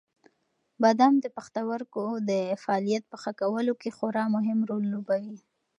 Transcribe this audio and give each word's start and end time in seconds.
بادام 0.81 1.13
د 1.23 1.25
پښتورګو 1.35 2.07
د 2.29 2.31
فعالیت 2.63 3.03
په 3.11 3.17
ښه 3.21 3.31
کولو 3.41 3.73
کې 3.81 3.89
خورا 3.97 4.23
مهم 4.35 4.59
رول 4.69 4.83
لوبوي. 4.93 5.37